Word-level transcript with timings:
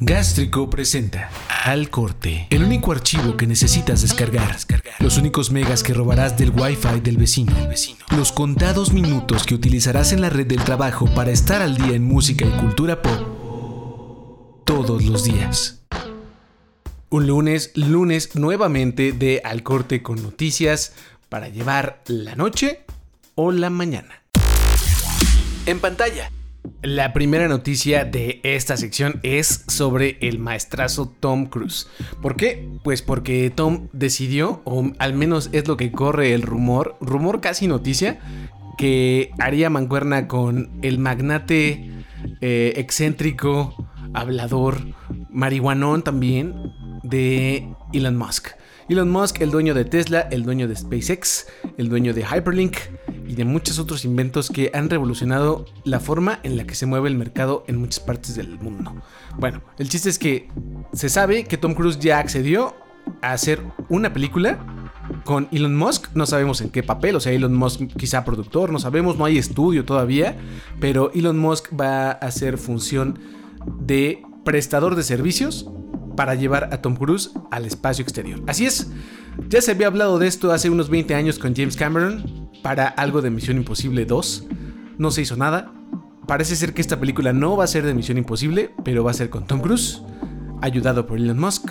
Gástrico 0.00 0.70
presenta 0.70 1.28
Al 1.64 1.90
Corte, 1.90 2.46
el 2.50 2.62
único 2.62 2.92
archivo 2.92 3.36
que 3.36 3.48
necesitas 3.48 4.00
descargar, 4.00 4.56
los 5.00 5.18
únicos 5.18 5.50
megas 5.50 5.82
que 5.82 5.92
robarás 5.92 6.38
del 6.38 6.50
wifi 6.50 7.00
del 7.00 7.16
vecino, 7.16 7.52
los 8.16 8.30
contados 8.30 8.92
minutos 8.92 9.42
que 9.42 9.56
utilizarás 9.56 10.12
en 10.12 10.20
la 10.20 10.30
red 10.30 10.46
del 10.46 10.62
trabajo 10.62 11.12
para 11.16 11.32
estar 11.32 11.62
al 11.62 11.76
día 11.76 11.96
en 11.96 12.04
música 12.04 12.46
y 12.46 12.60
cultura 12.60 13.02
pop 13.02 14.62
todos 14.64 15.02
los 15.02 15.24
días. 15.24 15.82
Un 17.10 17.26
lunes, 17.26 17.72
lunes 17.74 18.36
nuevamente 18.36 19.10
de 19.10 19.42
Al 19.44 19.64
Corte 19.64 20.00
con 20.00 20.22
noticias 20.22 20.92
para 21.28 21.48
llevar 21.48 22.04
la 22.06 22.36
noche 22.36 22.84
o 23.34 23.50
la 23.50 23.68
mañana. 23.68 24.22
En 25.66 25.80
pantalla. 25.80 26.30
La 26.82 27.12
primera 27.12 27.48
noticia 27.48 28.04
de 28.04 28.40
esta 28.42 28.76
sección 28.76 29.20
es 29.22 29.64
sobre 29.66 30.18
el 30.20 30.38
maestrazo 30.38 31.12
Tom 31.20 31.46
Cruise. 31.46 31.88
¿Por 32.22 32.36
qué? 32.36 32.68
Pues 32.84 33.02
porque 33.02 33.50
Tom 33.54 33.88
decidió, 33.92 34.62
o 34.64 34.92
al 34.98 35.14
menos 35.14 35.50
es 35.52 35.66
lo 35.68 35.76
que 35.76 35.92
corre 35.92 36.34
el 36.34 36.42
rumor, 36.42 36.96
rumor 37.00 37.40
casi 37.40 37.66
noticia, 37.66 38.20
que 38.76 39.30
haría 39.38 39.70
mancuerna 39.70 40.28
con 40.28 40.70
el 40.82 40.98
magnate 40.98 41.90
eh, 42.40 42.72
excéntrico, 42.76 43.74
hablador, 44.14 44.78
marihuanón 45.30 46.02
también, 46.02 46.72
de 47.02 47.68
Elon 47.92 48.16
Musk. 48.16 48.50
Elon 48.88 49.10
Musk, 49.10 49.40
el 49.40 49.50
dueño 49.50 49.74
de 49.74 49.84
Tesla, 49.84 50.20
el 50.30 50.44
dueño 50.44 50.68
de 50.68 50.76
SpaceX, 50.76 51.46
el 51.76 51.88
dueño 51.88 52.14
de 52.14 52.24
Hyperlink 52.24 52.76
y 53.28 53.34
de 53.34 53.44
muchos 53.44 53.78
otros 53.78 54.04
inventos 54.04 54.48
que 54.48 54.70
han 54.72 54.88
revolucionado 54.88 55.66
la 55.84 56.00
forma 56.00 56.40
en 56.42 56.56
la 56.56 56.64
que 56.64 56.74
se 56.74 56.86
mueve 56.86 57.08
el 57.08 57.16
mercado 57.16 57.62
en 57.68 57.76
muchas 57.76 58.00
partes 58.00 58.34
del 58.34 58.58
mundo. 58.58 58.94
Bueno, 59.38 59.62
el 59.78 59.88
chiste 59.88 60.08
es 60.08 60.18
que 60.18 60.48
se 60.92 61.08
sabe 61.08 61.44
que 61.44 61.58
Tom 61.58 61.74
Cruise 61.74 61.98
ya 61.98 62.18
accedió 62.18 62.74
a 63.22 63.32
hacer 63.32 63.62
una 63.88 64.12
película 64.12 64.58
con 65.24 65.48
Elon 65.52 65.76
Musk, 65.76 66.08
no 66.14 66.26
sabemos 66.26 66.60
en 66.60 66.70
qué 66.70 66.82
papel, 66.82 67.16
o 67.16 67.20
sea, 67.20 67.32
Elon 67.32 67.54
Musk 67.54 67.82
quizá 67.96 68.24
productor, 68.24 68.72
no 68.72 68.78
sabemos, 68.78 69.18
no 69.18 69.24
hay 69.24 69.38
estudio 69.38 69.84
todavía, 69.84 70.36
pero 70.80 71.10
Elon 71.12 71.38
Musk 71.38 71.78
va 71.78 72.08
a 72.08 72.12
hacer 72.12 72.58
función 72.58 73.18
de 73.80 74.22
prestador 74.44 74.96
de 74.96 75.02
servicios 75.02 75.68
para 76.16 76.34
llevar 76.34 76.70
a 76.72 76.82
Tom 76.82 76.96
Cruise 76.96 77.30
al 77.50 77.64
espacio 77.64 78.02
exterior. 78.02 78.42
Así 78.46 78.66
es, 78.66 78.90
ya 79.48 79.60
se 79.60 79.70
había 79.70 79.86
hablado 79.86 80.18
de 80.18 80.26
esto 80.26 80.50
hace 80.50 80.70
unos 80.70 80.88
20 80.90 81.14
años 81.14 81.38
con 81.38 81.54
James 81.54 81.76
Cameron 81.76 82.37
para 82.68 82.86
algo 82.86 83.22
de 83.22 83.30
Misión 83.30 83.56
Imposible 83.56 84.04
2. 84.04 84.44
No 84.98 85.10
se 85.10 85.22
hizo 85.22 85.36
nada. 85.36 85.72
Parece 86.26 86.54
ser 86.54 86.74
que 86.74 86.82
esta 86.82 87.00
película 87.00 87.32
no 87.32 87.56
va 87.56 87.64
a 87.64 87.66
ser 87.66 87.86
de 87.86 87.94
Misión 87.94 88.18
Imposible, 88.18 88.72
pero 88.84 89.02
va 89.02 89.10
a 89.10 89.14
ser 89.14 89.30
con 89.30 89.46
Tom 89.46 89.62
Cruise, 89.62 90.02
ayudado 90.60 91.06
por 91.06 91.16
Elon 91.16 91.38
Musk, 91.38 91.70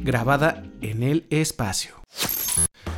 grabada 0.00 0.64
en 0.80 1.04
el 1.04 1.26
espacio. 1.30 1.94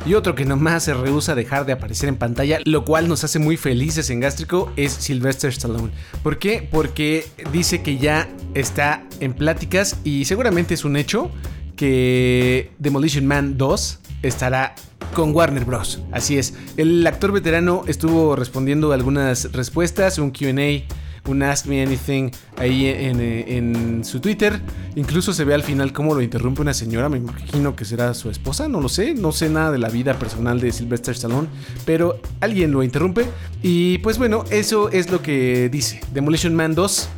Y 0.07 0.15
otro 0.15 0.33
que 0.33 0.43
nomás 0.43 0.85
se 0.85 0.95
rehúsa 0.95 1.33
a 1.33 1.35
dejar 1.35 1.67
de 1.67 1.73
aparecer 1.73 2.09
en 2.09 2.15
pantalla, 2.15 2.57
lo 2.65 2.83
cual 2.83 3.07
nos 3.07 3.23
hace 3.23 3.37
muy 3.37 3.57
felices 3.57 4.09
en 4.09 4.21
Gástrico, 4.21 4.71
es 4.75 4.93
Sylvester 4.93 5.51
Stallone. 5.51 5.91
¿Por 6.23 6.39
qué? 6.39 6.67
Porque 6.71 7.27
dice 7.53 7.83
que 7.83 7.99
ya 7.99 8.27
está 8.55 9.03
en 9.19 9.35
pláticas 9.35 9.97
y 10.03 10.25
seguramente 10.25 10.73
es 10.73 10.83
un 10.83 10.95
hecho 10.95 11.29
que 11.75 12.71
Demolition 12.79 13.27
Man 13.27 13.55
2 13.55 13.99
estará 14.23 14.73
con 15.13 15.35
Warner 15.35 15.65
Bros. 15.65 16.01
Así 16.11 16.37
es, 16.37 16.53
el 16.77 17.05
actor 17.05 17.31
veterano 17.31 17.83
estuvo 17.87 18.35
respondiendo 18.35 18.91
algunas 18.93 19.51
respuestas, 19.51 20.17
un 20.17 20.31
QA 20.31 20.85
un 21.27 21.41
Ask 21.43 21.65
Me 21.65 21.81
Anything 21.81 22.31
ahí 22.57 22.87
en, 22.87 24.03
su 24.03 24.19
Twitter. 24.19 24.61
Incluso 24.95 25.33
se 25.33 25.43
ve 25.43 25.53
al 25.53 25.63
final 25.63 25.91
cómo 25.93 26.13
lo 26.13 26.21
interrumpe 26.21 26.61
una 26.61 26.73
señora, 26.73 27.09
me 27.09 27.17
imagino 27.17 27.75
que 27.75 27.85
será 27.85 28.13
su 28.13 28.29
esposa, 28.29 28.67
no 28.67 28.81
lo 28.81 28.89
sé, 28.89 29.13
no 29.13 29.31
sé 29.31 29.49
nada 29.49 29.71
de 29.71 29.77
la 29.77 29.89
vida 29.89 30.13
personal 30.13 30.59
de 30.59 30.71
Sylvester 30.71 31.15
Stallone, 31.15 31.47
pero 31.85 32.19
alguien 32.41 32.71
lo 32.71 32.83
interrumpe 32.83 33.25
y 33.61 33.97
pues 33.99 34.17
bueno, 34.17 34.43
eso 34.51 34.89
es 34.89 35.09
lo 35.09 35.21
que 35.21 35.69
dice. 35.69 36.01
Demolition 36.13 36.55
Man 36.55 36.75
2 36.75 37.09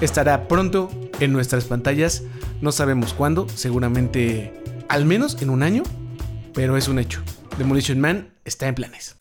estará 0.00 0.48
pronto 0.48 0.90
en 1.20 1.32
nuestras 1.32 1.64
pantallas, 1.64 2.22
no 2.60 2.72
sabemos 2.72 3.12
cuándo, 3.12 3.46
seguramente 3.54 4.54
al 4.88 5.04
menos 5.04 5.40
en 5.42 5.50
un 5.50 5.62
año, 5.62 5.82
pero 6.54 6.76
es 6.76 6.88
un 6.88 6.98
hecho. 6.98 7.22
Demolition 7.58 8.00
Man 8.00 8.32
está 8.44 8.68
en 8.68 8.74
planes. 8.74 9.16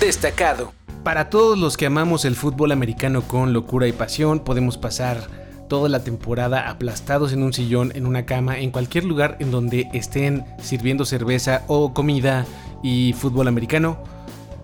Destacado. 0.00 0.72
Para 1.04 1.30
todos 1.30 1.58
los 1.58 1.76
que 1.76 1.86
amamos 1.86 2.24
el 2.24 2.36
fútbol 2.36 2.72
americano 2.72 3.22
con 3.22 3.52
locura 3.52 3.88
y 3.88 3.92
pasión, 3.92 4.40
podemos 4.40 4.78
pasar 4.78 5.28
toda 5.68 5.88
la 5.88 6.04
temporada 6.04 6.68
aplastados 6.68 7.32
en 7.32 7.42
un 7.42 7.52
sillón, 7.52 7.92
en 7.94 8.06
una 8.06 8.26
cama, 8.26 8.58
en 8.58 8.70
cualquier 8.70 9.04
lugar 9.04 9.36
en 9.40 9.50
donde 9.50 9.88
estén 9.92 10.44
sirviendo 10.62 11.04
cerveza 11.04 11.64
o 11.66 11.94
comida 11.94 12.46
y 12.82 13.14
fútbol 13.14 13.48
americano. 13.48 13.98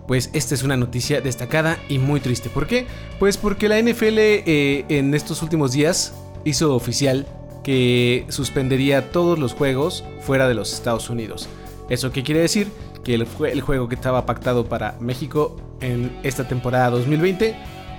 Pues 0.07 0.29
esta 0.33 0.55
es 0.55 0.63
una 0.63 0.77
noticia 0.77 1.19
destacada 1.19 1.77
y 1.89 1.97
muy 1.97 2.19
triste. 2.19 2.49
¿Por 2.49 2.67
qué? 2.67 2.87
Pues 3.19 3.37
porque 3.37 3.69
la 3.69 3.81
NFL 3.81 4.17
eh, 4.19 4.85
en 4.89 5.13
estos 5.13 5.41
últimos 5.41 5.71
días 5.71 6.13
hizo 6.45 6.75
oficial 6.75 7.27
que 7.69 8.25
suspendería 8.29 9.11
todos 9.11 9.37
los 9.37 9.53
juegos 9.53 10.03
fuera 10.21 10.47
de 10.47 10.55
los 10.55 10.73
Estados 10.73 11.07
Unidos. 11.11 11.47
¿Eso 11.87 12.11
qué 12.11 12.23
quiere 12.23 12.41
decir? 12.41 12.71
Que 13.03 13.13
el, 13.13 13.27
el 13.45 13.61
juego 13.61 13.87
que 13.87 13.93
estaba 13.93 14.25
pactado 14.25 14.65
para 14.65 14.95
México 14.99 15.55
en 15.79 16.17
esta 16.23 16.47
temporada 16.47 16.89
2020, 16.89 17.55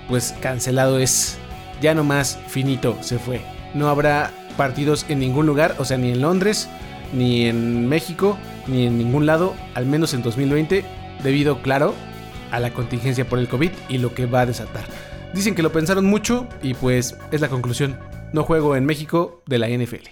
pues 0.08 0.34
cancelado 0.40 0.98
es. 0.98 1.38
Ya 1.80 1.94
nomás 1.94 2.36
finito 2.48 2.96
se 3.00 3.20
fue. 3.20 3.42
No 3.72 3.88
habrá 3.88 4.32
partidos 4.56 5.06
en 5.08 5.20
ningún 5.20 5.46
lugar, 5.46 5.76
o 5.78 5.84
sea, 5.84 5.98
ni 5.98 6.10
en 6.10 6.20
Londres, 6.20 6.68
ni 7.12 7.46
en 7.46 7.88
México, 7.88 8.36
ni 8.66 8.86
en 8.86 8.98
ningún 8.98 9.24
lado, 9.24 9.54
al 9.74 9.86
menos 9.86 10.14
en 10.14 10.22
2020, 10.22 10.84
debido, 11.22 11.62
claro, 11.62 11.94
a 12.50 12.58
la 12.58 12.74
contingencia 12.74 13.24
por 13.24 13.38
el 13.38 13.46
COVID 13.46 13.70
y 13.88 13.98
lo 13.98 14.14
que 14.14 14.26
va 14.26 14.40
a 14.40 14.46
desatar. 14.46 14.82
Dicen 15.32 15.54
que 15.54 15.62
lo 15.62 15.70
pensaron 15.70 16.06
mucho 16.06 16.48
y 16.60 16.74
pues 16.74 17.16
es 17.30 17.40
la 17.40 17.48
conclusión. 17.48 18.09
No 18.32 18.44
juego 18.44 18.76
en 18.76 18.84
México 18.86 19.42
de 19.46 19.58
la 19.58 19.68
NFL. 19.68 20.08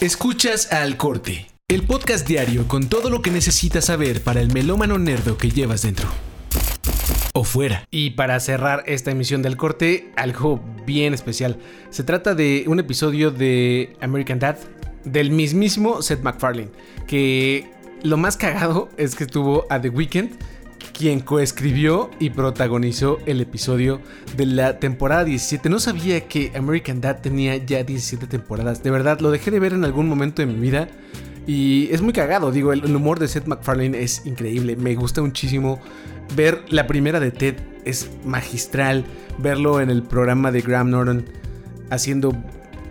Escuchas 0.00 0.72
al 0.72 0.96
corte 0.96 1.46
el 1.66 1.82
podcast 1.82 2.28
diario 2.28 2.68
con 2.68 2.88
todo 2.88 3.08
lo 3.08 3.22
que 3.22 3.30
necesitas 3.30 3.86
saber 3.86 4.22
para 4.22 4.42
el 4.42 4.52
melómano 4.52 4.98
nerdo 4.98 5.38
que 5.38 5.50
llevas 5.50 5.80
dentro. 5.80 6.08
O 7.32 7.42
fuera. 7.42 7.86
Y 7.90 8.10
para 8.10 8.38
cerrar 8.38 8.84
esta 8.86 9.10
emisión 9.10 9.40
del 9.40 9.56
corte, 9.56 10.12
algo 10.14 10.62
bien 10.86 11.14
especial. 11.14 11.58
Se 11.88 12.04
trata 12.04 12.34
de 12.34 12.64
un 12.66 12.80
episodio 12.80 13.30
de 13.30 13.96
American 14.00 14.38
Dad 14.38 14.58
del 15.04 15.30
mismísimo 15.30 16.02
Seth 16.02 16.22
MacFarlane. 16.22 16.70
Que 17.06 17.70
lo 18.02 18.18
más 18.18 18.36
cagado 18.36 18.90
es 18.98 19.14
que 19.16 19.24
tuvo 19.24 19.64
a 19.70 19.80
The 19.80 19.88
Weeknd 19.88 20.32
quien 20.92 21.20
coescribió 21.20 22.10
y 22.18 22.30
protagonizó 22.30 23.18
el 23.26 23.40
episodio 23.40 24.00
de 24.36 24.46
la 24.46 24.78
temporada 24.78 25.24
17. 25.24 25.68
No 25.68 25.78
sabía 25.78 26.26
que 26.28 26.52
American 26.54 27.00
Dad 27.00 27.20
tenía 27.20 27.56
ya 27.56 27.82
17 27.82 28.26
temporadas. 28.26 28.82
De 28.82 28.90
verdad, 28.90 29.20
lo 29.20 29.30
dejé 29.30 29.50
de 29.50 29.60
ver 29.60 29.72
en 29.72 29.84
algún 29.84 30.08
momento 30.08 30.42
de 30.42 30.46
mi 30.46 30.60
vida. 30.60 30.88
Y 31.46 31.88
es 31.92 32.00
muy 32.00 32.12
cagado, 32.12 32.52
digo, 32.52 32.72
el, 32.72 32.96
humor 32.96 33.18
de 33.18 33.28
Seth 33.28 33.46
MacFarlane 33.46 34.02
es 34.02 34.24
increíble, 34.24 34.76
me 34.76 34.94
gusta 34.94 35.20
muchísimo. 35.20 35.80
Ver 36.34 36.62
la 36.68 36.86
primera 36.86 37.20
de 37.20 37.30
Ted 37.30 37.56
es 37.84 38.10
magistral, 38.24 39.04
verlo 39.38 39.80
en 39.80 39.90
el 39.90 40.02
programa 40.02 40.50
de 40.50 40.62
Graham 40.62 40.90
Norton 40.90 41.26
haciendo 41.90 42.32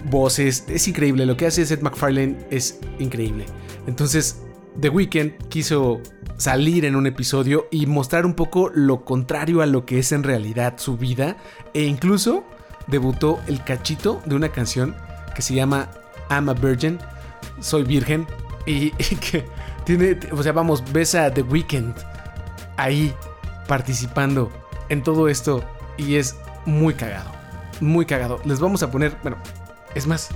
voces, 0.09 0.65
es 0.67 0.87
increíble, 0.87 1.25
lo 1.25 1.35
que 1.35 1.47
hace 1.47 1.65
Seth 1.65 1.81
MacFarlane 1.81 2.37
es 2.51 2.79
increíble. 2.99 3.45
Entonces, 3.87 4.41
The 4.79 4.89
Weeknd 4.89 5.31
quiso 5.49 6.01
salir 6.37 6.85
en 6.85 6.95
un 6.95 7.07
episodio 7.07 7.67
y 7.71 7.85
mostrar 7.85 8.25
un 8.25 8.33
poco 8.33 8.69
lo 8.73 9.05
contrario 9.05 9.61
a 9.61 9.65
lo 9.65 9.85
que 9.85 9.99
es 9.99 10.11
en 10.11 10.23
realidad 10.23 10.75
su 10.77 10.97
vida 10.97 11.37
e 11.73 11.83
incluso 11.83 12.43
debutó 12.87 13.39
el 13.47 13.63
cachito 13.63 14.21
de 14.25 14.35
una 14.35 14.49
canción 14.49 14.95
que 15.35 15.41
se 15.41 15.53
llama 15.53 15.89
I'm 16.29 16.49
a 16.49 16.53
Virgin, 16.53 16.99
soy 17.59 17.83
virgen 17.83 18.27
y, 18.65 18.91
que 18.91 19.45
tiene, 19.85 20.17
o 20.31 20.41
sea, 20.41 20.51
vamos, 20.51 20.83
ves 20.91 21.15
a 21.15 21.33
The 21.33 21.41
Weeknd 21.41 21.93
ahí 22.77 23.13
participando 23.67 24.51
en 24.89 25.03
todo 25.03 25.27
esto 25.27 25.63
y 25.97 26.15
es 26.15 26.37
muy 26.65 26.93
cagado, 26.93 27.29
muy 27.81 28.05
cagado. 28.05 28.39
Les 28.45 28.59
vamos 28.59 28.83
a 28.83 28.91
poner, 28.91 29.17
bueno, 29.21 29.37
es 29.95 30.07
más, 30.07 30.29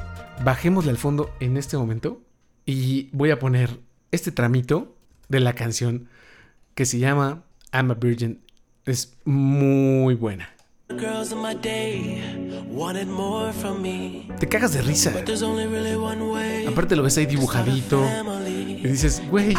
bajémosle 0.44 0.92
al 0.92 0.98
fondo 0.98 1.32
en 1.40 1.58
este 1.58 1.78
momento 1.78 2.22
y 2.66 3.10
voy 3.14 3.32
a 3.32 3.40
poner 3.40 3.80
este 4.12 4.32
tramito 4.32 4.97
de 5.30 5.40
la 5.40 5.54
canción 5.54 6.10
que 6.76 6.86
se 6.86 7.00
llama 7.00 7.44
I'm 7.74 7.92
a 7.92 7.96
Virgin. 7.96 8.42
Es 8.86 9.18
muy 9.26 10.16
buena. 10.16 10.50
Te 14.40 14.48
cagas 14.48 14.74
de 14.74 14.82
risa. 14.82 15.14
Aparte 16.68 16.96
lo 16.96 17.04
ves 17.04 17.18
ahí 17.18 17.26
dibujadito. 17.26 18.06
Y 18.48 18.88
dices, 18.88 19.22
güey, 19.30 19.54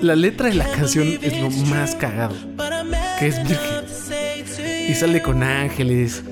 la 0.00 0.14
letra 0.14 0.48
de 0.48 0.54
la 0.54 0.70
canción 0.70 1.18
es 1.20 1.40
lo 1.40 1.50
más 1.66 1.96
cagado. 1.96 2.36
Que 3.18 3.26
es 3.26 3.42
virgen. 3.42 4.86
Y 4.88 4.94
sale 4.94 5.20
con 5.22 5.42
ángeles. 5.42 6.22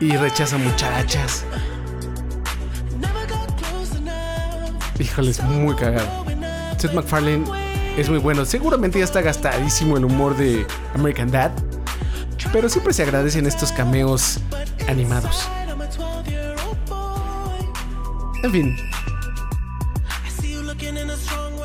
y 0.00 0.14
rechaza 0.16 0.58
muchachas. 0.58 1.44
Híjole, 4.98 5.30
es 5.30 5.42
muy 5.42 5.74
cagado. 5.74 6.35
Seth 6.78 6.92
MacFarlane 6.92 7.44
es 7.96 8.08
muy 8.08 8.18
bueno. 8.18 8.44
Seguramente 8.44 8.98
ya 8.98 9.04
está 9.04 9.22
gastadísimo 9.22 9.96
el 9.96 10.04
humor 10.04 10.36
de 10.36 10.66
American 10.94 11.30
Dad. 11.30 11.52
Pero 12.52 12.68
siempre 12.68 12.92
se 12.92 13.02
agradecen 13.02 13.46
estos 13.46 13.72
cameos 13.72 14.40
animados. 14.88 15.48
En 18.42 18.52
fin. 18.52 18.76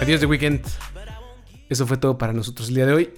Adiós 0.02 0.20
de 0.20 0.26
weekend. 0.26 0.66
Eso 1.70 1.86
fue 1.86 1.98
todo 1.98 2.18
para 2.18 2.34
nosotros 2.34 2.70
el 2.70 2.76
día 2.76 2.86
de 2.86 2.94
hoy. 2.94 3.14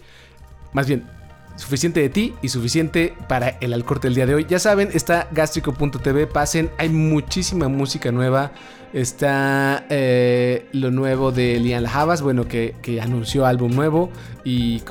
Más 0.74 0.88
bien, 0.88 1.10
suficiente 1.56 2.00
de 2.00 2.10
ti 2.10 2.34
y 2.42 2.50
suficiente 2.50 3.14
para 3.28 3.50
el 3.62 3.74
alcorte 3.74 4.08
del 4.08 4.16
día 4.16 4.26
de 4.26 4.36
hoy. 4.36 4.46
Ya 4.50 4.60
saben, 4.60 4.90
está 4.94 5.28
gastrico.tv, 5.32 6.28
pasen, 6.28 6.72
hay 6.78 6.90
muchísima 6.90 7.68
música 7.68 8.12
nueva. 8.12 8.52
Está 8.94 9.88
eh, 9.90 10.68
lo 10.72 10.92
nuevo 10.92 11.32
de 11.32 11.60
Lian 11.60 11.88
Havas, 11.88 12.22
bueno, 12.22 12.48
que, 12.48 12.76
anunció 13.02 13.48
álbum 13.48 13.72
nuevo 13.74 14.12
y, 14.44 14.82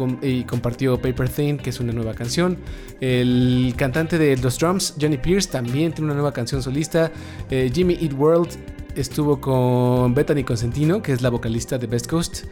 compartió 0.44 1.00
Paper 1.00 1.28
Thing, 1.28 1.56
que 1.56 1.70
es 1.70 1.78
una 1.78 1.92
nueva 1.92 2.14
canción. 2.14 2.58
El 3.00 3.74
cantante 3.76 4.18
de 4.18 4.36
los 4.36 4.58
drums, 4.58 4.94
Johnny 5.00 5.18
Pierce, 5.18 5.48
también 5.48 5.92
tiene 5.92 6.06
una 6.06 6.14
nueva 6.14 6.32
canción 6.32 6.62
solista. 6.62 7.12
Eh, 7.48 7.70
Jimmy 7.72 7.96
Eat 8.00 8.12
World 8.14 8.48
estuvo 8.96 9.40
con 9.40 10.14
Bethany 10.14 10.42
Consentino, 10.42 11.00
que 11.00 11.12
es 11.12 11.22
la 11.22 11.30
vocalista 11.30 11.78
de 11.78 11.86
Best 11.86 12.08
Coast 12.08 12.46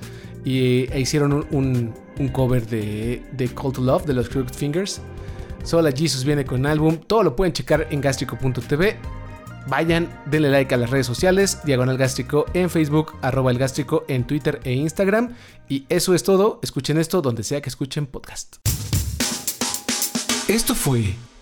y 0.45 0.91
e 0.93 1.01
hicieron 1.01 1.47
un, 1.51 1.95
cover 2.33 2.67
de, 2.67 3.23
de, 3.33 3.49
Call 3.49 3.73
to 3.73 3.81
Love 3.81 4.05
de 4.05 4.15
los 4.15 4.29
Crooked 4.29 4.55
Fingers. 4.55 5.01
Sola 5.65 5.93
Jesus 5.93 6.25
viene 6.25 6.45
con 6.45 6.67
álbum. 6.67 6.99
Todo 6.99 7.23
lo 7.23 7.37
pueden 7.37 7.53
checar 7.53 7.87
en 7.91 8.01
gastrico.tv. 8.01 8.97
Vayan, 9.67 10.09
denle 10.27 10.51
like 10.51 10.75
a 10.75 10.79
las 10.79 10.91
redes 10.91 11.07
sociales, 11.07 11.59
Diagonal 11.65 11.99
Gástrico 11.99 12.47
en 12.55 12.71
Facebook, 12.71 13.13
arroba 13.21 13.51
el 13.51 13.59
gástrico 13.59 14.05
en 14.09 14.27
Twitter 14.27 14.61
e 14.65 14.73
Instagram. 14.73 15.35
Y 15.69 15.85
eso 15.89 16.15
es 16.15 16.23
todo. 16.23 16.61
Escuchen 16.63 16.99
esto 16.99 17.21
donde 17.23 17.43
sea 17.43 17.61
que 17.61 17.69
escuchen 17.69 18.07
podcast. 18.07 18.57
Esto 20.49 20.75
fue 20.75 21.15